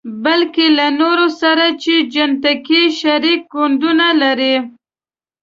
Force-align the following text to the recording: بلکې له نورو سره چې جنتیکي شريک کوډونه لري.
بلکې 0.23 0.65
له 0.77 0.87
نورو 0.99 1.27
سره 1.41 1.65
چې 1.83 1.93
جنتیکي 2.13 2.83
شريک 2.99 3.41
کوډونه 3.53 4.07
لري. 4.21 4.55